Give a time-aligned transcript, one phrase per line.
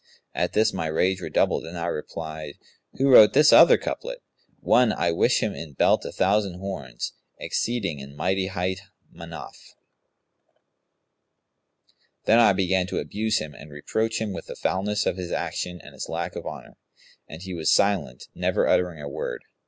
[0.33, 2.55] At this my rage redoubled, and I replied,
[2.91, 4.23] 'He who wrote this other couplet',
[4.59, 8.79] 'One, I wish him in belt a thousand horns, * Exceeding in mighty height
[9.15, 9.51] Manaf.'[FN#185]
[12.25, 15.79] Then I began to abuse him and reproach him with the foulness of his action
[15.79, 16.77] and his lack of honour;
[17.27, 19.43] and he was silent, never uttering a word.